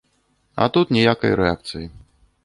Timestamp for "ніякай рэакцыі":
0.95-1.85